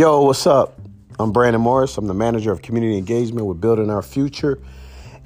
Yo, 0.00 0.22
what's 0.22 0.46
up? 0.46 0.80
I'm 1.18 1.30
Brandon 1.30 1.60
Morris. 1.60 1.98
I'm 1.98 2.06
the 2.06 2.14
manager 2.14 2.50
of 2.50 2.62
community 2.62 2.96
engagement 2.96 3.46
with 3.46 3.60
Building 3.60 3.90
Our 3.90 4.00
Future. 4.00 4.58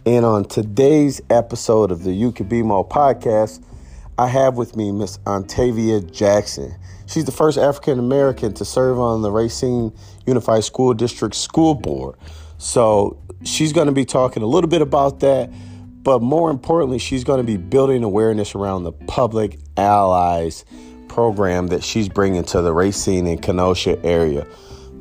And 0.05 0.25
on 0.25 0.47
today's 0.47 1.23
episode 1.31 1.93
of 1.93 2.03
the 2.03 2.13
You 2.13 2.33
Could 2.33 2.49
Be 2.49 2.61
More 2.65 2.85
podcast, 2.85 3.63
I 4.19 4.27
have 4.27 4.57
with 4.57 4.75
me 4.75 4.91
Miss 4.91 5.19
Ontavia 5.19 6.11
Jackson. 6.11 6.75
She's 7.07 7.25
the 7.25 7.31
first 7.31 7.57
African 7.57 8.01
American 8.01 8.53
to 8.55 8.65
serve 8.65 8.99
on 8.99 9.23
the 9.23 9.31
Racine 9.31 9.93
Unified 10.27 10.65
School 10.65 10.93
District 10.93 11.37
School 11.37 11.77
Board. 11.77 12.17
So 12.59 13.17
she's 13.45 13.73
going 13.73 13.87
to 13.87 13.93
be 13.93 14.05
talking 14.05 14.43
a 14.43 14.47
little 14.47 14.69
bit 14.69 14.83
about 14.83 15.21
that, 15.21 15.53
but 16.03 16.21
more 16.21 16.51
importantly, 16.51 16.99
she's 16.99 17.23
going 17.23 17.39
to 17.39 17.47
be 17.47 17.59
building 17.59 18.03
awareness 18.03 18.57
around 18.57 18.83
the 18.83 18.93
public 18.93 19.57
allies 19.77 20.65
program 21.07 21.69
that 21.69 21.85
she's 21.85 22.09
bringing 22.09 22.43
to 22.43 22.61
the 22.61 22.73
Racine 22.73 23.29
and 23.29 23.41
Kenosha 23.41 24.05
area. 24.05 24.45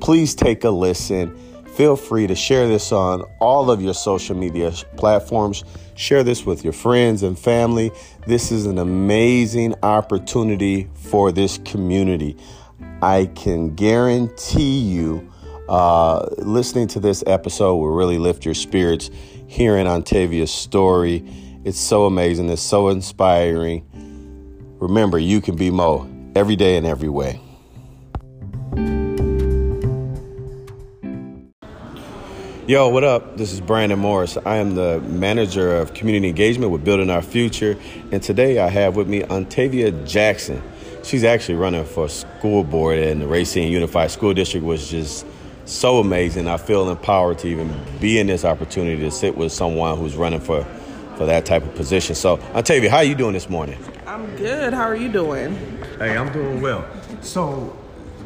Please 0.04 0.36
take 0.36 0.66
a 0.66 0.70
listen. 0.70 1.34
Feel 1.78 1.96
free 1.96 2.28
to 2.28 2.36
share 2.36 2.68
this 2.68 2.92
on 2.92 3.22
all 3.40 3.72
of 3.72 3.82
your 3.82 3.94
social 3.94 4.36
media 4.36 4.70
platforms. 4.98 5.64
Share 5.96 6.26
this 6.26 6.46
with 6.46 6.62
your 6.66 6.74
friends 6.74 7.24
and 7.24 7.40
family. 7.40 7.90
This 8.28 8.52
is 8.52 8.66
an 8.66 8.80
amazing 8.80 9.76
opportunity 9.82 10.90
for 10.94 11.32
this 11.32 11.58
community. 11.60 12.36
I 13.02 13.32
can 13.34 13.76
guarantee 13.76 14.80
you, 14.82 15.32
uh, 15.70 16.28
listening 16.38 16.88
to 16.90 17.00
this 17.00 17.24
episode 17.26 17.78
will 17.78 17.96
really 17.96 18.18
lift 18.18 18.44
your 18.44 18.56
spirits. 18.56 19.10
Hearing 19.48 19.88
Ontavia's 19.88 20.52
story, 20.52 21.24
it's 21.64 21.80
so 21.80 22.08
amazing, 22.08 22.50
it's 22.50 22.62
so 22.62 22.90
inspiring. 22.90 23.86
Remember, 24.82 25.18
you 25.18 25.40
can 25.40 25.56
be 25.56 25.72
Mo 25.72 26.10
every 26.36 26.58
day 26.58 26.76
and 26.76 26.86
every 26.86 27.08
way. 27.08 27.40
Yo, 32.66 32.88
what 32.88 33.04
up? 33.04 33.36
This 33.36 33.52
is 33.52 33.60
Brandon 33.60 34.00
Morris. 34.00 34.38
I 34.46 34.56
am 34.56 34.76
the 34.76 35.02
manager 35.02 35.76
of 35.76 35.94
community 35.94 36.30
engagement 36.30 36.72
with 36.72 36.86
Building 36.86 37.10
Our 37.10 37.22
Future. 37.22 37.78
And 38.14 38.24
today 38.24 38.60
I 38.60 38.70
have 38.70 38.96
with 38.96 39.06
me 39.06 39.20
Ontavia 39.24 40.08
Jackson. 40.08 40.64
She's 41.04 41.26
actually 41.26 41.56
running 41.56 41.84
for 41.84 42.08
school 42.08 42.64
board 42.64 43.00
in 43.00 43.20
the 43.20 43.28
Racine 43.28 43.70
Unified 43.70 44.12
School 44.12 44.34
District, 44.34 44.66
which 44.66 44.80
is 44.80 44.90
just 44.90 45.26
so 45.66 46.00
amazing. 46.00 46.48
I 46.48 46.56
feel 46.56 46.90
empowered 46.90 47.40
to 47.40 47.50
even 47.50 47.78
be 48.00 48.18
in 48.18 48.28
this 48.28 48.46
opportunity 48.46 49.02
to 49.02 49.12
sit 49.12 49.36
with 49.36 49.52
someone 49.52 49.98
who's 49.98 50.16
running 50.16 50.40
for, 50.40 50.64
for 51.18 51.26
that 51.26 51.46
type 51.46 51.64
of 51.64 51.76
position. 51.76 52.16
So, 52.16 52.38
Ontavia, 52.38 52.88
how 52.88 52.98
are 52.98 53.04
you 53.04 53.16
doing 53.16 53.34
this 53.34 53.50
morning? 53.50 53.78
I'm 54.08 54.38
good. 54.38 54.74
How 54.74 54.84
are 54.84 54.96
you 54.96 55.12
doing? 55.12 55.54
Hey, 55.98 56.16
I'm 56.16 56.32
doing 56.32 56.62
well. 56.62 56.88
So, 57.20 57.78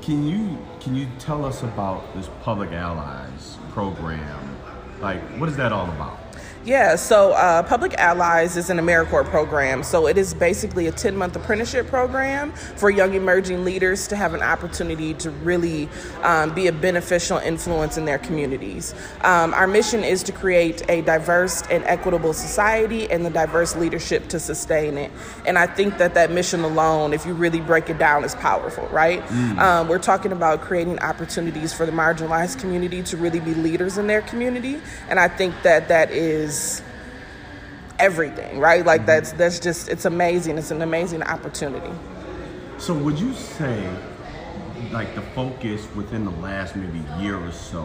can 0.04 0.28
you 0.28 0.60
can 0.80 0.96
you 0.96 1.08
tell 1.18 1.44
us 1.44 1.64
about 1.64 2.16
this 2.16 2.30
Public 2.44 2.72
Allies 2.72 3.57
program? 3.78 4.58
Like, 5.04 5.22
what 5.38 5.50
is 5.50 5.58
that 5.58 5.72
all 5.72 5.88
about? 5.88 6.27
Yeah, 6.68 6.98
so 6.98 7.32
uh, 7.32 7.64
Public 7.64 7.94
Allies 7.94 8.58
is 8.58 8.70
an 8.70 8.78
AmeriCorps 8.78 9.30
program. 9.30 9.84
So 9.84 10.06
it 10.06 10.18
is 10.18 10.34
basically 10.34 10.88
a 10.88 10.92
10 10.92 11.16
month 11.16 11.38
apprenticeship 11.38 11.88
program 11.88 12.52
for 12.52 12.90
young 12.90 13.14
emerging 13.14 13.64
leaders 13.64 14.06
to 14.10 14.18
have 14.18 14.34
an 14.34 14.42
opportunity 14.42 15.14
to 15.14 15.32
really 15.32 15.88
um, 16.24 16.54
be 16.54 16.68
a 16.68 16.74
beneficial 16.74 17.38
influence 17.38 17.98
in 17.98 18.04
their 18.04 18.18
communities. 18.18 18.94
Um, 19.22 19.54
our 19.54 19.66
mission 19.66 20.04
is 20.04 20.24
to 20.24 20.34
create 20.34 20.84
a 20.90 21.04
diverse 21.04 21.62
and 21.70 21.86
equitable 21.86 22.34
society 22.34 23.10
and 23.10 23.26
the 23.26 23.30
diverse 23.30 23.74
leadership 23.78 24.28
to 24.28 24.38
sustain 24.38 24.98
it. 24.98 25.10
And 25.46 25.58
I 25.58 25.68
think 25.68 25.98
that 26.00 26.16
that 26.16 26.32
mission 26.32 26.66
alone, 26.66 27.14
if 27.14 27.26
you 27.26 27.34
really 27.34 27.62
break 27.62 27.90
it 27.90 27.98
down, 27.98 28.26
is 28.26 28.36
powerful, 28.36 28.88
right? 28.88 29.24
Mm. 29.28 29.58
Um, 29.58 29.88
we're 29.88 30.00
talking 30.00 30.34
about 30.34 30.60
creating 30.60 31.00
opportunities 31.00 31.72
for 31.72 31.86
the 31.86 31.94
marginalized 31.94 32.60
community 32.60 33.02
to 33.04 33.16
really 33.16 33.40
be 33.40 33.54
leaders 33.54 33.98
in 33.98 34.08
their 34.08 34.22
community. 34.24 34.82
And 35.08 35.18
I 35.18 35.30
think 35.30 35.56
that 35.64 35.88
that 35.88 36.12
is 36.12 36.57
everything, 38.00 38.60
right? 38.60 38.86
Like 38.86 39.02
mm-hmm. 39.02 39.08
that's 39.08 39.32
that's 39.34 39.60
just 39.60 39.90
it's 39.90 40.06
amazing. 40.06 40.58
It's 40.58 40.72
an 40.72 40.82
amazing 40.82 41.24
opportunity. 41.24 41.92
So 42.78 42.94
would 42.94 43.20
you 43.20 43.34
say 43.34 43.90
like 44.92 45.16
the 45.16 45.22
focus 45.22 45.88
within 45.96 46.26
the 46.26 46.32
last 46.32 46.76
maybe 46.76 47.04
year 47.20 47.38
or 47.38 47.52
so, 47.52 47.84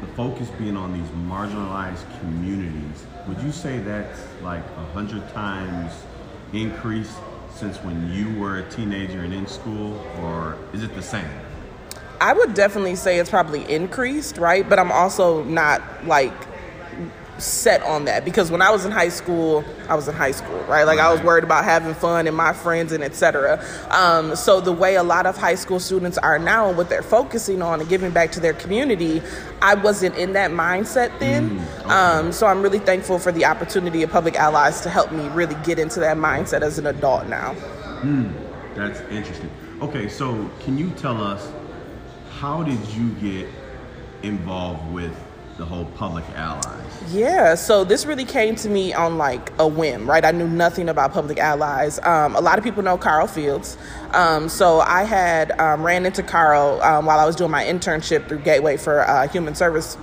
the 0.00 0.06
focus 0.08 0.48
being 0.58 0.76
on 0.76 0.92
these 0.92 1.10
marginalized 1.10 2.04
communities, 2.20 3.04
would 3.28 3.40
you 3.42 3.52
say 3.52 3.78
that's 3.78 4.26
like 4.42 4.64
a 4.64 4.92
hundred 4.92 5.28
times 5.32 5.92
increase 6.52 7.14
since 7.54 7.78
when 7.78 8.12
you 8.12 8.38
were 8.38 8.58
a 8.58 8.70
teenager 8.70 9.20
and 9.20 9.32
in 9.32 9.46
school, 9.46 9.98
or 10.20 10.58
is 10.72 10.82
it 10.82 10.94
the 10.94 11.02
same? 11.02 11.28
I 12.20 12.32
would 12.32 12.54
definitely 12.54 12.96
say 12.96 13.18
it's 13.18 13.30
probably 13.30 13.70
increased, 13.70 14.38
right? 14.38 14.66
But 14.68 14.78
I'm 14.78 14.92
also 14.92 15.44
not 15.44 15.82
like 16.06 16.32
set 17.38 17.82
on 17.82 18.06
that 18.06 18.24
because 18.24 18.50
when 18.50 18.62
I 18.62 18.70
was 18.70 18.84
in 18.84 18.92
high 18.92 19.08
school, 19.08 19.64
I 19.88 19.94
was 19.94 20.08
in 20.08 20.14
high 20.14 20.30
school, 20.30 20.58
right? 20.64 20.84
Like 20.84 20.98
I 20.98 21.12
was 21.12 21.20
worried 21.20 21.44
about 21.44 21.64
having 21.64 21.94
fun 21.94 22.26
and 22.26 22.36
my 22.36 22.52
friends 22.52 22.92
and 22.92 23.02
etc. 23.02 23.62
Um, 23.90 24.34
so 24.36 24.60
the 24.60 24.72
way 24.72 24.96
a 24.96 25.02
lot 25.02 25.26
of 25.26 25.36
high 25.36 25.54
school 25.54 25.80
students 25.80 26.18
are 26.18 26.38
now 26.38 26.68
and 26.68 26.76
what 26.76 26.88
they're 26.88 27.02
focusing 27.02 27.62
on 27.62 27.80
and 27.80 27.88
giving 27.88 28.10
back 28.10 28.32
to 28.32 28.40
their 28.40 28.54
community, 28.54 29.22
I 29.60 29.74
wasn't 29.74 30.16
in 30.16 30.32
that 30.32 30.50
mindset 30.50 31.18
then. 31.18 31.58
Mm, 31.58 31.80
okay. 31.80 31.90
um, 31.90 32.32
so 32.32 32.46
I'm 32.46 32.62
really 32.62 32.78
thankful 32.78 33.18
for 33.18 33.32
the 33.32 33.44
opportunity 33.44 34.02
of 34.02 34.10
Public 34.10 34.36
Allies 34.36 34.80
to 34.82 34.90
help 34.90 35.12
me 35.12 35.28
really 35.28 35.56
get 35.64 35.78
into 35.78 36.00
that 36.00 36.16
mindset 36.16 36.62
as 36.62 36.78
an 36.78 36.86
adult 36.86 37.26
now. 37.26 37.54
Mm, 38.02 38.32
that's 38.74 39.00
interesting. 39.10 39.50
Okay, 39.82 40.08
so 40.08 40.50
can 40.60 40.78
you 40.78 40.90
tell 40.90 41.22
us 41.22 41.50
how 42.38 42.62
did 42.62 42.78
you 42.88 43.10
get 43.12 43.48
involved 44.22 44.92
with 44.92 45.12
the 45.56 45.64
whole 45.64 45.84
public 45.96 46.24
allies? 46.34 46.82
Yeah, 47.10 47.54
so 47.54 47.84
this 47.84 48.04
really 48.04 48.24
came 48.24 48.56
to 48.56 48.68
me 48.68 48.92
on 48.92 49.16
like 49.16 49.52
a 49.58 49.66
whim, 49.66 50.08
right? 50.08 50.24
I 50.24 50.32
knew 50.32 50.48
nothing 50.48 50.88
about 50.88 51.12
public 51.12 51.38
allies. 51.38 51.98
Um, 52.02 52.34
a 52.36 52.40
lot 52.40 52.58
of 52.58 52.64
people 52.64 52.82
know 52.82 52.98
Carl 52.98 53.26
Fields. 53.26 53.78
Um, 54.12 54.48
so 54.48 54.80
I 54.80 55.04
had 55.04 55.58
um, 55.60 55.84
ran 55.84 56.04
into 56.04 56.22
Carl 56.22 56.80
um, 56.82 57.06
while 57.06 57.18
I 57.18 57.24
was 57.24 57.36
doing 57.36 57.50
my 57.50 57.64
internship 57.64 58.28
through 58.28 58.40
Gateway 58.40 58.76
for 58.76 59.08
uh, 59.08 59.28
Human 59.28 59.54
Service, 59.54 59.96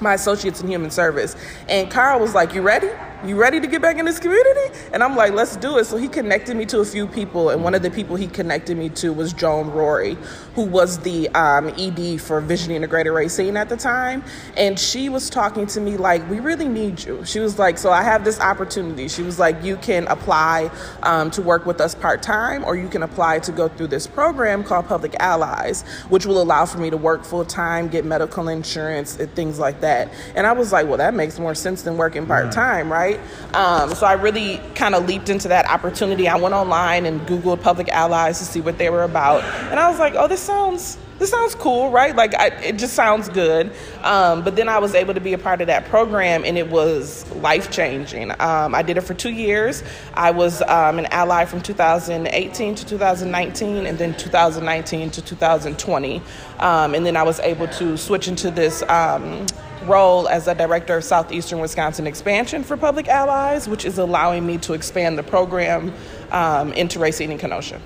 my 0.00 0.14
associates 0.14 0.60
in 0.60 0.68
human 0.68 0.90
service. 0.90 1.36
And 1.68 1.90
Carl 1.90 2.20
was 2.20 2.34
like, 2.34 2.54
You 2.54 2.62
ready? 2.62 2.90
You 3.24 3.34
ready 3.34 3.60
to 3.60 3.66
get 3.66 3.80
back 3.80 3.96
in 3.96 4.04
this 4.04 4.18
community? 4.18 4.78
And 4.92 5.02
I'm 5.02 5.16
like, 5.16 5.32
let's 5.32 5.56
do 5.56 5.78
it. 5.78 5.86
So 5.86 5.96
he 5.96 6.06
connected 6.06 6.54
me 6.54 6.66
to 6.66 6.80
a 6.80 6.84
few 6.84 7.06
people, 7.06 7.48
and 7.48 7.64
one 7.64 7.74
of 7.74 7.80
the 7.80 7.90
people 7.90 8.14
he 8.14 8.26
connected 8.26 8.76
me 8.76 8.90
to 8.90 9.10
was 9.10 9.32
Joan 9.32 9.70
Rory, 9.70 10.18
who 10.54 10.64
was 10.64 10.98
the 10.98 11.30
um, 11.30 11.68
ED 11.78 12.20
for 12.20 12.42
Visioning 12.42 12.84
a 12.84 12.86
Greater 12.86 13.14
Racine 13.14 13.56
at 13.56 13.70
the 13.70 13.76
time. 13.76 14.22
And 14.58 14.78
she 14.78 15.08
was 15.08 15.30
talking 15.30 15.66
to 15.68 15.80
me 15.80 15.96
like, 15.96 16.28
we 16.28 16.40
really 16.40 16.68
need 16.68 17.02
you. 17.02 17.24
She 17.24 17.40
was 17.40 17.58
like, 17.58 17.78
so 17.78 17.90
I 17.90 18.02
have 18.02 18.22
this 18.22 18.38
opportunity. 18.38 19.08
She 19.08 19.22
was 19.22 19.38
like, 19.38 19.62
you 19.64 19.78
can 19.78 20.06
apply 20.08 20.70
um, 21.02 21.30
to 21.32 21.42
work 21.42 21.64
with 21.64 21.80
us 21.80 21.94
part 21.94 22.22
time, 22.22 22.64
or 22.64 22.76
you 22.76 22.88
can 22.88 23.02
apply 23.02 23.38
to 23.40 23.50
go 23.50 23.68
through 23.68 23.88
this 23.88 24.06
program 24.06 24.62
called 24.62 24.88
Public 24.88 25.16
Allies, 25.20 25.82
which 26.10 26.26
will 26.26 26.40
allow 26.42 26.66
for 26.66 26.78
me 26.78 26.90
to 26.90 26.98
work 26.98 27.24
full 27.24 27.46
time, 27.46 27.88
get 27.88 28.04
medical 28.04 28.48
insurance, 28.48 29.18
and 29.18 29.32
things 29.34 29.58
like 29.58 29.80
that. 29.80 30.12
And 30.34 30.46
I 30.46 30.52
was 30.52 30.70
like, 30.70 30.86
well, 30.86 30.98
that 30.98 31.14
makes 31.14 31.38
more 31.38 31.54
sense 31.54 31.80
than 31.80 31.96
working 31.96 32.26
part 32.26 32.52
time, 32.52 32.92
right? 32.92 33.05
Right? 33.06 33.54
Um, 33.54 33.94
so 33.94 34.06
I 34.06 34.14
really 34.14 34.60
kind 34.74 34.94
of 34.94 35.06
leaped 35.06 35.28
into 35.28 35.48
that 35.48 35.68
opportunity. 35.68 36.28
I 36.28 36.36
went 36.36 36.54
online 36.54 37.06
and 37.06 37.20
Googled 37.22 37.62
Public 37.62 37.88
Allies 37.88 38.38
to 38.38 38.44
see 38.44 38.60
what 38.60 38.78
they 38.78 38.90
were 38.90 39.02
about, 39.02 39.42
and 39.70 39.78
I 39.78 39.88
was 39.88 39.98
like, 39.98 40.14
oh, 40.16 40.28
this 40.28 40.40
sounds 40.40 40.98
this 41.18 41.30
sounds 41.30 41.54
cool, 41.54 41.90
right? 41.90 42.14
Like 42.14 42.34
I, 42.34 42.48
it 42.48 42.78
just 42.78 42.94
sounds 42.94 43.28
good. 43.28 43.72
Um, 44.02 44.44
but 44.44 44.56
then 44.56 44.68
I 44.68 44.78
was 44.78 44.94
able 44.94 45.14
to 45.14 45.20
be 45.20 45.32
a 45.32 45.38
part 45.38 45.60
of 45.60 45.66
that 45.68 45.86
program, 45.86 46.44
and 46.44 46.58
it 46.58 46.68
was 46.68 47.30
life 47.36 47.70
changing. 47.70 48.30
Um, 48.32 48.74
I 48.74 48.82
did 48.82 48.98
it 48.98 49.02
for 49.02 49.14
two 49.14 49.32
years. 49.32 49.82
I 50.14 50.30
was 50.30 50.62
um, 50.62 50.98
an 50.98 51.06
ally 51.06 51.44
from 51.44 51.62
2018 51.62 52.74
to 52.74 52.86
2019, 52.86 53.86
and 53.86 53.98
then 53.98 54.16
2019 54.16 55.10
to 55.10 55.22
2020, 55.22 56.22
um, 56.58 56.94
and 56.94 57.06
then 57.06 57.16
I 57.16 57.22
was 57.22 57.40
able 57.40 57.68
to 57.68 57.96
switch 57.96 58.28
into 58.28 58.50
this 58.50 58.82
um, 58.82 59.46
role 59.84 60.28
as 60.28 60.48
a 60.48 60.54
director 60.54 60.96
of 60.96 61.04
Southeastern 61.04 61.60
Wisconsin 61.60 62.06
expansion 62.06 62.62
for 62.62 62.76
Public 62.76 63.08
Allies, 63.08 63.68
which 63.68 63.84
is 63.84 63.98
allowing 63.98 64.46
me 64.46 64.58
to 64.58 64.74
expand 64.74 65.16
the 65.18 65.22
program 65.22 65.92
um, 66.30 66.72
into 66.72 66.98
Racine 66.98 67.30
and 67.30 67.40
Kenosha. 67.40 67.80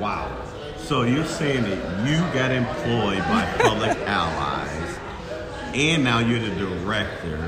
Wow. 0.00 0.39
So 0.90 1.02
you're 1.02 1.24
saying 1.24 1.62
that 1.62 2.04
you 2.04 2.18
got 2.34 2.50
employed 2.50 3.20
by 3.20 3.44
Public 3.62 3.96
Allies, 4.08 4.98
and 5.72 6.02
now 6.02 6.18
you're 6.18 6.40
the 6.40 6.52
director 6.56 7.38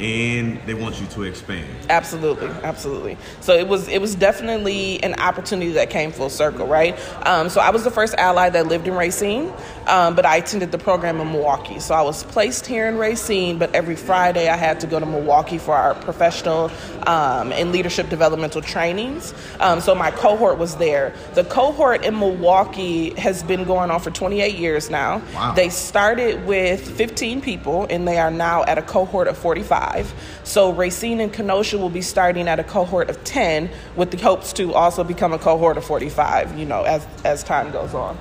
and 0.00 0.60
they 0.66 0.74
want 0.74 1.00
you 1.00 1.06
to 1.08 1.22
expand. 1.22 1.68
Absolutely, 1.88 2.48
absolutely. 2.62 3.16
So 3.40 3.54
it 3.54 3.68
was 3.68 3.88
it 3.88 4.00
was 4.00 4.14
definitely 4.14 5.02
an 5.02 5.14
opportunity 5.20 5.72
that 5.72 5.90
came 5.90 6.12
full 6.12 6.30
circle, 6.30 6.66
right? 6.66 6.98
Um, 7.26 7.48
so 7.48 7.60
I 7.60 7.70
was 7.70 7.84
the 7.84 7.90
first 7.90 8.14
ally 8.14 8.48
that 8.50 8.66
lived 8.66 8.88
in 8.88 8.94
Racine, 8.94 9.52
um, 9.86 10.14
but 10.14 10.26
I 10.26 10.36
attended 10.36 10.72
the 10.72 10.78
program 10.78 11.20
in 11.20 11.30
Milwaukee. 11.30 11.78
So 11.78 11.94
I 11.94 12.02
was 12.02 12.24
placed 12.24 12.66
here 12.66 12.88
in 12.88 12.96
Racine, 12.96 13.58
but 13.58 13.74
every 13.74 13.96
Friday 13.96 14.48
I 14.48 14.56
had 14.56 14.80
to 14.80 14.86
go 14.86 14.98
to 14.98 15.06
Milwaukee 15.06 15.58
for 15.58 15.74
our 15.74 15.94
professional 15.94 16.70
um, 17.06 17.52
and 17.52 17.72
leadership 17.72 18.08
developmental 18.08 18.62
trainings. 18.62 19.34
Um, 19.60 19.80
so 19.80 19.94
my 19.94 20.10
cohort 20.10 20.58
was 20.58 20.76
there. 20.76 21.14
The 21.34 21.44
cohort 21.44 22.04
in 22.04 22.18
Milwaukee 22.18 23.10
has 23.20 23.42
been 23.42 23.64
going 23.64 23.90
on 23.90 24.00
for 24.00 24.10
28 24.10 24.56
years 24.56 24.90
now. 24.90 25.22
Wow. 25.34 25.52
They 25.54 25.68
started 25.68 26.46
with 26.46 26.96
15 26.96 27.40
people, 27.40 27.86
and 27.90 28.06
they 28.06 28.18
are 28.18 28.30
now 28.30 28.64
at 28.64 28.78
a 28.78 28.82
cohort 28.82 29.28
of 29.28 29.36
45 29.36 29.91
five. 29.92 30.12
So 30.44 30.72
Racine 30.72 31.20
and 31.20 31.32
Kenosha 31.32 31.78
will 31.78 31.90
be 31.90 32.02
starting 32.02 32.48
at 32.48 32.58
a 32.58 32.64
cohort 32.64 33.10
of 33.10 33.22
10 33.24 33.70
with 33.96 34.10
the 34.10 34.18
hopes 34.18 34.52
to 34.54 34.74
also 34.74 35.04
become 35.04 35.32
a 35.32 35.38
cohort 35.38 35.76
of 35.76 35.84
45, 35.84 36.58
you 36.58 36.64
know, 36.64 36.82
as, 36.82 37.06
as 37.24 37.42
time 37.42 37.70
goes 37.70 37.94
on. 37.94 38.18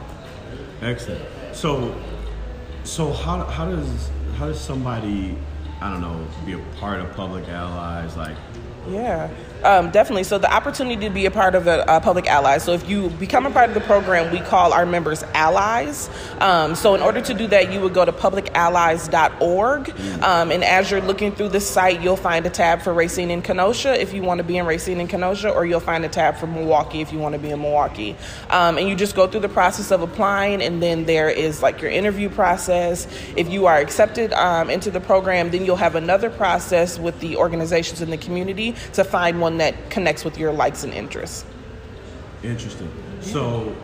Excellent. 0.81 1.23
So, 1.53 1.95
so 2.83 3.11
how, 3.11 3.43
how 3.45 3.65
does, 3.65 4.09
how 4.37 4.47
does 4.47 4.59
somebody, 4.59 5.37
I 5.81 5.91
don't 5.91 6.01
know, 6.01 6.27
be 6.45 6.53
a 6.53 6.59
part 6.79 6.99
of 6.99 7.11
Public 7.13 7.47
Allies? 7.49 8.15
Like, 8.17 8.37
yeah, 8.91 9.29
um, 9.63 9.91
definitely. 9.91 10.23
So 10.23 10.37
the 10.37 10.51
opportunity 10.51 11.07
to 11.07 11.13
be 11.13 11.25
a 11.25 11.31
part 11.31 11.55
of 11.55 11.67
a, 11.67 11.83
a, 11.87 12.01
public 12.01 12.27
ally. 12.27 12.57
So 12.57 12.73
if 12.73 12.89
you 12.89 13.09
become 13.09 13.45
a 13.45 13.51
part 13.51 13.69
of 13.69 13.75
the 13.75 13.81
program, 13.81 14.31
we 14.31 14.39
call 14.39 14.73
our 14.73 14.85
members 14.85 15.23
allies. 15.33 16.09
Um, 16.39 16.75
so 16.75 16.95
in 16.95 17.01
order 17.01 17.21
to 17.21 17.33
do 17.33 17.47
that, 17.47 17.71
you 17.71 17.79
would 17.81 17.93
go 17.93 18.03
to 18.03 18.11
publicallies.org, 18.11 19.89
um, 20.23 20.51
and 20.51 20.63
as 20.63 20.89
you're 20.89 21.01
looking 21.01 21.31
through 21.31 21.49
the 21.49 21.61
site, 21.61 22.01
you'll 22.01 22.15
find 22.15 22.45
a 22.45 22.49
tab 22.49 22.81
for 22.81 22.93
Racine 22.93 23.29
in 23.29 23.41
Kenosha 23.41 23.99
if 23.99 24.13
you 24.13 24.23
want 24.23 24.39
to 24.39 24.43
be 24.43 24.57
in 24.57 24.65
Racine 24.65 24.99
in 24.99 25.07
Kenosha, 25.07 25.51
or 25.51 25.65
you'll 25.65 25.79
find 25.79 26.03
a 26.05 26.09
tab 26.09 26.37
for 26.37 26.47
Milwaukee 26.47 27.01
if 27.01 27.13
you 27.13 27.19
want 27.19 27.33
to 27.33 27.39
be 27.39 27.51
in 27.51 27.61
Milwaukee. 27.61 28.15
Um, 28.49 28.77
and 28.77 28.89
you 28.89 28.95
just 28.95 29.15
go 29.15 29.27
through 29.27 29.41
the 29.41 29.49
process 29.49 29.91
of 29.91 30.01
applying, 30.01 30.61
and 30.61 30.81
then 30.81 31.05
there 31.05 31.29
is 31.29 31.61
like 31.61 31.81
your 31.81 31.91
interview 31.91 32.29
process. 32.29 33.07
If 33.35 33.49
you 33.49 33.67
are 33.67 33.77
accepted 33.77 34.33
um, 34.33 34.69
into 34.69 34.89
the 34.89 34.99
program, 34.99 35.51
then 35.51 35.65
you'll 35.65 35.75
have 35.75 35.95
another 35.95 36.29
process 36.29 36.97
with 36.97 37.19
the 37.19 37.37
organizations 37.37 38.01
in 38.01 38.09
the 38.09 38.17
community 38.17 38.75
to 38.93 39.03
find 39.03 39.39
one 39.39 39.57
that 39.57 39.89
connects 39.89 40.23
with 40.25 40.37
your 40.37 40.51
likes 40.51 40.83
and 40.83 40.93
interests. 40.93 41.45
Interesting. 42.43 42.91
So, 43.21 43.75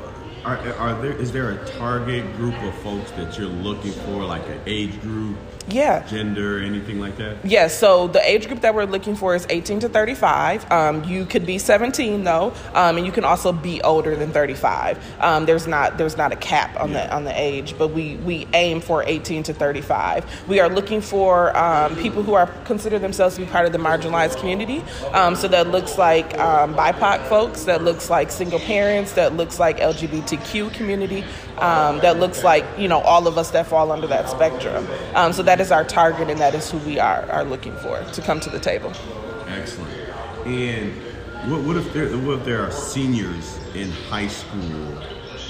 are, 0.45 0.57
are 0.57 1.01
there 1.01 1.13
is 1.13 1.31
there 1.31 1.51
a 1.51 1.65
target 1.77 2.35
group 2.35 2.55
of 2.63 2.73
folks 2.75 3.11
that 3.11 3.37
you're 3.37 3.47
looking 3.47 3.91
for, 3.91 4.23
like 4.23 4.47
an 4.47 4.61
age 4.65 4.99
group? 5.01 5.37
Yeah. 5.69 6.05
Gender, 6.07 6.59
anything 6.59 6.99
like 6.99 7.17
that? 7.17 7.37
Yes. 7.43 7.51
Yeah, 7.51 7.67
so 7.67 8.07
the 8.07 8.29
age 8.29 8.47
group 8.47 8.61
that 8.61 8.73
we're 8.73 8.85
looking 8.85 9.15
for 9.15 9.35
is 9.35 9.45
18 9.49 9.81
to 9.81 9.89
35. 9.89 10.71
Um, 10.71 11.03
you 11.03 11.25
could 11.25 11.45
be 11.45 11.57
17 11.57 12.23
though, 12.23 12.53
um, 12.73 12.97
and 12.97 13.05
you 13.05 13.11
can 13.11 13.25
also 13.25 13.51
be 13.51 13.81
older 13.81 14.15
than 14.15 14.31
35. 14.31 15.03
Um, 15.19 15.45
there's 15.45 15.67
not 15.67 15.97
there's 15.97 16.15
not 16.15 16.31
a 16.31 16.35
cap 16.35 16.79
on 16.79 16.91
yeah. 16.91 17.07
the 17.07 17.15
on 17.15 17.23
the 17.25 17.39
age, 17.39 17.77
but 17.77 17.89
we 17.89 18.15
we 18.17 18.47
aim 18.53 18.79
for 18.79 19.03
18 19.03 19.43
to 19.43 19.53
35. 19.53 20.47
We 20.47 20.59
are 20.59 20.69
looking 20.69 21.01
for 21.01 21.55
um, 21.57 21.95
people 21.97 22.23
who 22.23 22.33
are 22.33 22.47
consider 22.63 22.99
themselves 22.99 23.35
to 23.35 23.41
be 23.41 23.47
part 23.47 23.65
of 23.65 23.73
the 23.73 23.77
marginalized 23.77 24.37
community. 24.37 24.83
Um, 25.11 25.35
so 25.35 25.47
that 25.49 25.67
looks 25.67 25.97
like 25.97 26.37
um, 26.39 26.75
BIPOC 26.75 27.27
folks, 27.27 27.63
that 27.65 27.83
looks 27.83 28.09
like 28.09 28.31
single 28.31 28.59
parents, 28.59 29.13
that 29.13 29.35
looks 29.35 29.59
like 29.59 29.79
LGBTQ 30.27 30.73
community, 30.73 31.25
um, 31.57 31.99
that 31.99 32.19
looks 32.19 32.43
like 32.43 32.65
you 32.77 32.87
know 32.87 33.01
all 33.01 33.27
of 33.27 33.37
us 33.37 33.51
that 33.51 33.67
fall 33.67 33.91
under 33.91 34.07
that 34.07 34.29
spectrum. 34.29 34.87
Um, 35.13 35.33
so 35.33 35.43
that 35.43 35.57
that 35.57 35.63
is 35.63 35.71
our 35.71 35.83
target 35.83 36.29
and 36.29 36.39
that 36.39 36.53
is 36.53 36.69
who 36.69 36.77
we 36.79 36.99
are 36.99 37.25
are 37.31 37.43
looking 37.43 37.75
for 37.77 37.99
to 37.99 38.21
come 38.21 38.39
to 38.41 38.49
the 38.49 38.59
table. 38.59 38.93
Excellent. 39.47 39.91
And 40.45 40.93
what, 41.49 41.63
what 41.63 41.77
if 41.77 41.91
there 41.93 42.15
what 42.19 42.39
if 42.39 42.45
there 42.45 42.61
are 42.61 42.71
seniors 42.71 43.57
in 43.73 43.89
high 44.09 44.27
school 44.27 45.01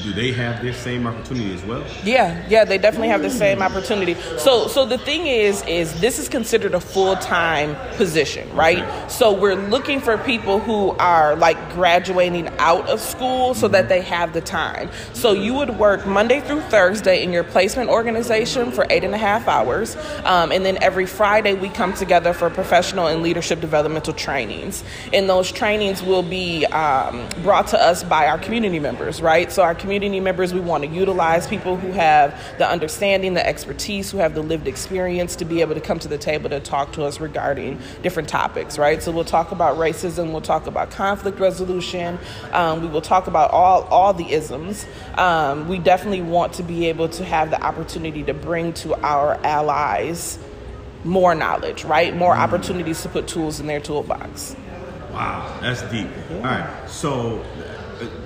do 0.04 0.13
they 0.13 0.31
have 0.31 0.62
this 0.62 0.78
same 0.78 1.07
opportunity 1.07 1.54
as 1.54 1.63
well? 1.63 1.84
Yeah, 2.04 2.45
yeah, 2.50 2.66
they 2.66 2.78
definitely 2.78 3.10
have 3.10 3.22
the 3.22 3.30
same 3.30 3.62
opportunity. 3.62 4.16
So, 4.38 4.68
so 4.68 4.86
the 4.86 4.98
thing 4.98 5.28
is, 5.28 5.63
is 5.63 6.00
this 6.00 6.19
is 6.19 6.30
considered 6.30 6.74
a 6.74 6.80
full 6.80 7.16
time 7.16 7.75
position, 7.98 8.54
right? 8.56 8.80
Okay. 8.80 9.10
So 9.10 9.34
we're 9.34 9.56
looking 9.56 10.00
for 10.00 10.18
people 10.18 10.60
who 10.60 10.92
are 10.92 11.36
like 11.36 11.57
graduating 11.74 12.48
out 12.60 12.88
of 12.89 13.00
school 13.00 13.54
so 13.54 13.68
that 13.69 13.89
they 13.89 14.01
have 14.01 14.34
the 14.34 14.42
time. 14.42 14.89
So 15.13 15.31
you 15.31 15.54
would 15.56 15.78
work 15.78 16.06
Monday 16.06 16.42
through 16.42 16.62
Thursday 16.62 17.24
in 17.24 17.31
your 17.31 17.44
placement 17.44 17.89
organization 17.89 18.72
for 18.72 18.86
eight 18.89 19.04
and 19.04 19.13
a 19.13 19.18
half 19.18 19.48
hours, 19.48 19.95
um, 20.24 20.51
and 20.51 20.66
then 20.66 20.78
every 20.81 21.06
Friday 21.06 21.54
we 21.54 21.69
come 21.69 21.94
together 21.94 22.34
for 22.34 22.50
professional 22.50 23.07
and 23.07 23.22
leadership 23.24 23.62
developmental 23.62 24.13
trainings. 24.13 24.84
And 25.13 25.30
those 25.30 25.51
trainings 25.51 26.04
will 26.04 26.24
be 26.24 26.66
um, 26.68 27.28
brought 27.44 27.68
to 27.68 27.81
us 27.81 28.04
by 28.04 28.28
our 28.28 28.38
community 28.38 28.80
members, 28.80 29.22
right? 29.22 29.51
So 29.51 29.63
our 29.63 29.75
community 29.79 30.19
members. 30.19 30.53
We 30.53 30.59
want 30.59 30.83
to 30.83 30.89
utilize 30.89 31.47
people 31.47 31.77
who 31.77 31.91
have 31.91 32.39
the 32.57 32.69
understanding, 32.69 33.33
the 33.33 33.45
expertise, 33.45 34.12
who 34.12 34.18
have 34.18 34.33
the 34.33 34.41
lived 34.41 34.68
experience 34.68 35.35
to 35.38 35.45
be 35.45 35.62
able 35.62 35.75
to 35.75 35.81
come 35.81 36.00
to 36.00 36.07
the 36.07 36.18
table 36.18 36.50
to 36.50 36.59
talk 36.59 36.94
to 36.94 37.03
us 37.03 37.19
regarding 37.19 37.79
different 38.01 38.29
topics, 38.29 38.77
right? 38.77 39.01
So 39.01 39.12
we'll 39.12 39.25
talk 39.25 39.51
about 39.51 39.77
racism, 39.77 40.31
we'll 40.31 40.41
talk 40.41 40.68
about 40.68 40.91
conflict 40.91 41.39
resolution, 41.39 42.19
um, 42.51 42.81
we 42.81 42.88
will 42.88 43.01
talk 43.01 43.27
about 43.27 43.51
all, 43.51 43.83
all 43.83 44.13
the 44.13 44.31
isms. 44.31 44.85
Um, 45.15 45.68
we 45.68 45.79
definitely 45.79 46.21
want 46.21 46.53
to 46.53 46.63
be 46.63 46.88
able 46.88 47.09
to 47.09 47.25
have 47.25 47.50
the 47.50 47.62
opportunity 47.62 48.24
to 48.24 48.33
bring 48.33 48.74
to 48.74 48.95
our 49.03 49.35
allies 49.44 50.39
more 51.03 51.35
knowledge, 51.35 51.85
right? 51.85 52.15
More 52.15 52.35
opportunities 52.35 53.01
to 53.03 53.09
put 53.09 53.27
tools 53.27 53.59
in 53.59 53.68
their 53.68 53.79
toolbox. 53.79 54.56
Wow, 55.12 55.57
that's 55.62 55.81
deep. 55.83 56.07
Yeah. 56.29 56.35
All 56.38 56.44
right, 56.44 56.89
so 56.89 57.44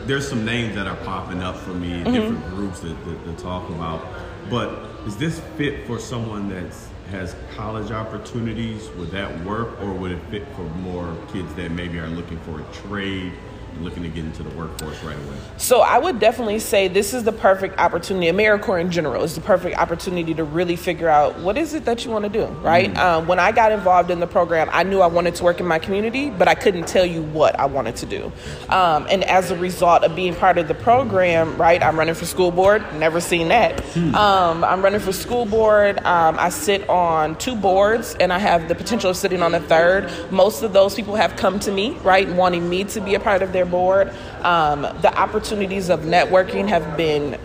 there's 0.06 0.28
some 0.28 0.44
names 0.46 0.76
that 0.76 0.88
are 0.88 0.96
popping 0.98 1.42
up 1.42 1.56
for 1.56 1.74
me 1.74 1.94
in 1.94 2.04
mm-hmm. 2.04 2.14
different 2.14 2.46
groups 2.50 2.80
that, 2.82 3.06
that, 3.06 3.26
that, 3.26 3.38
talk 3.38 3.70
about. 3.70 4.06
But 4.50 4.70
is 5.06 5.18
this 5.18 5.40
fit 5.58 5.86
for 5.88 6.00
someone 6.00 6.50
that 6.50 6.74
has 7.10 7.36
college 7.56 7.92
opportunities? 7.92 8.90
Would 8.98 9.12
that 9.12 9.44
work, 9.46 9.82
or 9.82 9.94
would 9.94 10.12
it 10.12 10.22
fit 10.30 10.48
for 10.56 10.64
more 10.64 11.16
kids 11.32 11.54
that 11.56 11.72
maybe 11.72 12.00
are 12.00 12.08
looking 12.08 12.40
for 12.40 12.60
a 12.60 12.64
trade? 12.74 13.34
Looking 13.80 14.04
to 14.04 14.10
get 14.10 14.26
into 14.26 14.44
the 14.44 14.50
workforce 14.56 15.02
right 15.04 15.16
away? 15.16 15.38
So 15.58 15.82
I 15.82 15.98
would 15.98 16.20
definitely 16.20 16.60
say 16.60 16.88
this 16.88 17.14
is 17.14 17.24
the 17.24 17.32
perfect 17.32 17.80
opportunity. 17.80 18.28
AmeriCorps 18.28 18.82
in 18.82 18.92
general 18.92 19.24
is 19.24 19.36
the 19.36 19.42
perfect 19.42 19.78
opportunity 19.78 20.34
to 20.34 20.44
really 20.44 20.76
figure 20.76 21.08
out 21.08 21.40
what 21.40 21.58
is 21.58 21.74
it 21.74 21.86
that 21.86 22.04
you 22.06 22.12
want 22.12 22.24
to 22.26 22.30
do, 22.30 22.46
right? 22.62 22.94
Mm. 22.94 22.98
Um, 22.98 23.28
when 23.28 23.40
I 23.40 23.52
got 23.52 23.72
involved 23.72 24.12
in 24.12 24.20
the 24.20 24.28
program, 24.28 24.70
I 24.72 24.84
knew 24.84 25.02
I 25.02 25.08
wanted 25.08 25.36
to 25.36 25.44
work 25.44 25.60
in 25.60 25.66
my 25.66 25.80
community, 25.80 26.30
but 26.30 26.48
I 26.48 26.56
couldn't 26.56 26.88
tell 26.88 27.06
you 27.06 27.22
what 27.22 27.60
I 27.60 27.66
wanted 27.66 27.96
to 27.98 28.06
do. 28.06 28.32
Um, 28.70 29.08
and 29.10 29.24
as 29.24 29.52
a 29.52 29.58
result 29.58 30.04
of 30.04 30.16
being 30.16 30.36
part 30.36 30.58
of 30.58 30.68
the 30.68 30.76
program, 30.76 31.58
right, 31.58 31.82
I'm 31.82 31.98
running 31.98 32.16
for 32.16 32.26
school 32.26 32.52
board. 32.52 32.84
Never 32.96 33.22
seen 33.22 33.48
that. 33.50 33.78
Mm. 33.78 34.14
Um, 34.14 34.64
I'm 34.64 34.82
running 34.82 35.00
for 35.00 35.14
school 35.14 35.46
board. 35.46 35.98
Um, 36.06 36.38
I 36.40 36.50
sit 36.50 36.88
on 36.90 37.38
two 37.38 37.56
boards, 37.56 38.16
and 38.20 38.34
I 38.34 38.40
have 38.40 38.68
the 38.68 38.76
potential 38.76 39.12
of 39.12 39.18
sitting 39.18 39.42
on 39.42 39.54
a 39.56 39.60
third. 39.60 40.12
Most 40.32 40.64
of 40.64 40.74
those 40.74 40.96
people 40.96 41.16
have 41.16 41.36
come 41.36 41.60
to 41.60 41.72
me, 41.72 41.92
right, 42.04 42.28
wanting 42.30 42.70
me 42.70 42.84
to 42.86 43.02
be 43.02 43.16
a 43.16 43.20
part 43.20 43.42
of 43.42 43.54
their 43.54 43.61
their 43.62 43.72
board. 43.72 44.12
Um, 44.42 44.82
the 44.82 45.14
opportunities 45.16 45.90
of 45.90 46.02
networking 46.02 46.68
have 46.68 46.98
been 46.98 47.40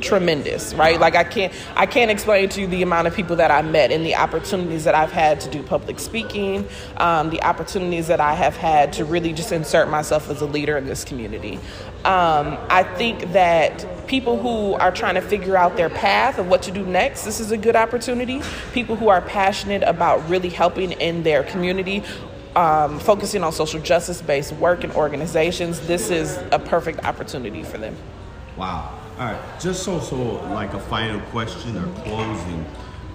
tremendous 0.00 0.74
right 0.74 1.00
like 1.00 1.14
i 1.14 1.24
can't 1.24 1.52
i 1.76 1.86
can't 1.86 2.10
explain 2.10 2.48
to 2.48 2.60
you 2.60 2.66
the 2.66 2.82
amount 2.82 3.06
of 3.06 3.14
people 3.14 3.36
that 3.36 3.50
i 3.50 3.62
met 3.62 3.90
and 3.90 4.04
the 4.04 4.14
opportunities 4.14 4.84
that 4.84 4.94
i've 4.94 5.12
had 5.12 5.40
to 5.40 5.48
do 5.48 5.62
public 5.62 5.98
speaking 5.98 6.66
um, 6.98 7.30
the 7.30 7.40
opportunities 7.42 8.08
that 8.08 8.20
i 8.20 8.34
have 8.34 8.56
had 8.56 8.92
to 8.92 9.04
really 9.04 9.32
just 9.32 9.50
insert 9.52 9.88
myself 9.88 10.28
as 10.28 10.42
a 10.42 10.46
leader 10.46 10.76
in 10.76 10.84
this 10.84 11.04
community 11.04 11.56
um, 12.04 12.58
i 12.68 12.82
think 12.96 13.32
that 13.32 13.86
people 14.06 14.36
who 14.36 14.74
are 14.74 14.90
trying 14.90 15.14
to 15.14 15.22
figure 15.22 15.56
out 15.56 15.76
their 15.76 15.88
path 15.88 16.38
of 16.38 16.48
what 16.48 16.60
to 16.60 16.70
do 16.70 16.84
next 16.84 17.24
this 17.24 17.40
is 17.40 17.50
a 17.50 17.56
good 17.56 17.76
opportunity 17.76 18.42
people 18.72 18.96
who 18.96 19.08
are 19.08 19.22
passionate 19.22 19.82
about 19.84 20.28
really 20.28 20.50
helping 20.50 20.92
in 20.92 21.22
their 21.22 21.44
community 21.44 22.02
um, 22.56 22.98
focusing 22.98 23.42
on 23.42 23.52
social 23.52 23.80
justice 23.80 24.22
based 24.22 24.52
work 24.54 24.84
and 24.84 24.92
organizations, 24.94 25.80
this 25.86 26.10
is 26.10 26.38
a 26.52 26.58
perfect 26.58 27.04
opportunity 27.04 27.62
for 27.62 27.78
them. 27.78 27.96
Wow. 28.56 28.98
All 29.18 29.26
right. 29.26 29.60
Just 29.60 29.82
so, 29.82 30.00
so 30.00 30.16
like 30.52 30.74
a 30.74 30.80
final 30.80 31.20
question 31.30 31.76
or 31.76 31.86
closing, 32.02 32.66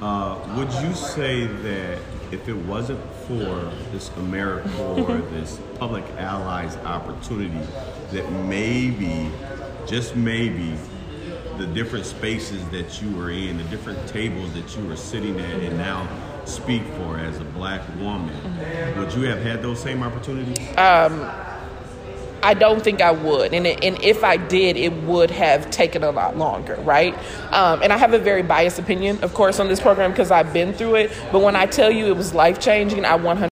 uh, 0.02 0.38
would 0.58 0.72
you 0.84 0.94
say 0.94 1.46
that 1.46 2.00
if 2.32 2.48
it 2.48 2.56
wasn't 2.56 3.04
for 3.28 3.72
this 3.92 4.10
AmeriCorps, 4.10 5.30
this 5.32 5.60
Public 5.78 6.06
Allies 6.18 6.78
opportunity, 6.78 7.60
that 8.12 8.30
maybe, 8.46 9.30
just 9.86 10.16
maybe, 10.16 10.76
the 11.58 11.68
different 11.68 12.06
spaces 12.06 12.66
that 12.70 13.02
you 13.02 13.12
were 13.18 13.32
in, 13.32 13.58
the 13.58 13.64
different 13.66 14.08
tables 14.08 14.54
that 14.54 14.78
you 14.78 14.88
were 14.88 14.96
sitting 14.96 15.38
at, 15.38 15.60
and 15.60 15.78
now 15.78 16.08
speak 16.50 16.84
for 16.98 17.18
as 17.18 17.40
a 17.40 17.46
black 17.46 17.82
woman, 18.00 18.36
would 18.98 19.14
you 19.14 19.24
have 19.24 19.42
had 19.42 19.62
those 19.62 19.82
same 19.82 20.04
opportunities? 20.04 20.58
Um, 20.78 21.30
I 22.42 22.54
don't 22.54 22.82
think 22.82 23.02
I 23.02 23.12
would. 23.12 23.54
And, 23.54 23.68
and 23.68 24.02
if 24.02 24.24
I 24.24 24.38
did, 24.38 24.78
it 24.78 24.94
would 25.04 25.32
have 25.32 25.70
taken 25.72 26.04
a 26.04 26.12
lot 26.12 26.38
longer, 26.38 26.76
right? 26.84 27.14
Um, 27.52 27.82
and 27.82 27.92
I 27.92 27.98
have 27.98 28.14
a 28.14 28.20
very 28.20 28.44
biased 28.44 28.80
opinion, 28.80 29.20
of 29.24 29.34
course, 29.34 29.60
on 29.60 29.68
this 29.68 29.80
program 29.80 30.12
because 30.12 30.32
I've 30.32 30.54
been 30.54 30.74
through 30.74 30.96
it. 30.96 31.12
But 31.32 31.42
when 31.42 31.56
I 31.56 31.66
tell 31.66 31.92
you 31.92 32.08
it 32.08 32.16
was 32.16 32.34
life 32.34 32.60
changing, 32.60 33.06
I 33.06 33.16
100 33.16 33.48